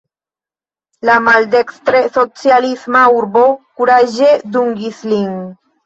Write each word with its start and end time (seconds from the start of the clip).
La 1.09 1.17
maldekstre 1.25 2.01
socialisma 2.17 3.05
urbo 3.21 3.47
kuraĝe 3.61 4.35
dungis 4.59 5.09
lin. 5.15 5.43